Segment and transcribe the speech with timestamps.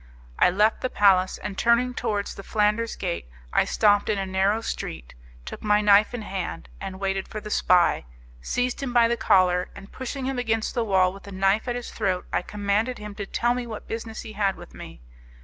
[0.39, 4.61] I left the palace, and turning towards the Flanders Gate I stopped in a narrow
[4.61, 5.13] street,
[5.45, 8.05] took my knife in my hand, waited for the spy,
[8.41, 11.75] seized him by the collar, and pushing him against the wall with the knife at
[11.75, 15.01] his throat I commanded him to tell me what business he had with me.